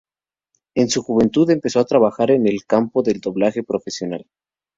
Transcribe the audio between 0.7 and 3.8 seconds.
En su juventud empezó a trabajar en el campo del doblaje